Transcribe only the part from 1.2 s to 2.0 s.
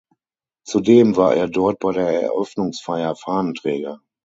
er dort bei